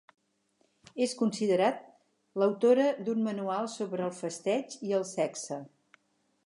[1.05, 1.83] És considerat
[2.43, 5.63] l'autora d'un manual sobre el festeig i el sexe.